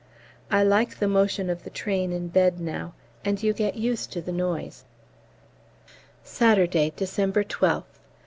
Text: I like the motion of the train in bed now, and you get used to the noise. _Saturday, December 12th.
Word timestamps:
I 0.49 0.63
like 0.63 0.97
the 0.97 1.07
motion 1.07 1.47
of 1.47 1.63
the 1.63 1.69
train 1.69 2.11
in 2.11 2.29
bed 2.29 2.59
now, 2.59 2.95
and 3.23 3.43
you 3.43 3.53
get 3.53 3.75
used 3.75 4.11
to 4.13 4.19
the 4.21 4.31
noise. 4.31 4.83
_Saturday, 6.25 6.95
December 6.95 7.43
12th. 7.43 7.99